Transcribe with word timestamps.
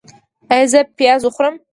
ایا 0.51 0.65
زه 0.71 0.79
پیزا 0.97 1.27
وخورم؟ 1.27 1.55